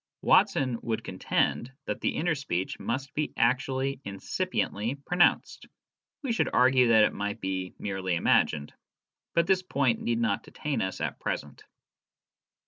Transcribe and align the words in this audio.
Watson 0.23 0.79
would 0.81 1.03
contend 1.03 1.71
that 1.85 2.01
the 2.01 2.15
inner 2.15 2.33
speech 2.33 2.79
must 2.79 3.13
be 3.13 3.31
actually 3.37 4.01
incipiently 4.03 4.95
pronounced; 5.05 5.67
we 6.23 6.31
should 6.31 6.49
argue 6.51 6.87
that 6.87 7.03
it 7.03 7.13
might 7.13 7.39
be 7.39 7.75
merely 7.77 8.15
imagined. 8.15 8.73
But 9.35 9.45
this 9.45 9.61
point 9.61 10.01
need 10.01 10.17
not 10.19 10.41
detain 10.41 10.81
us 10.81 11.01
at 11.01 11.19
present. 11.19 11.65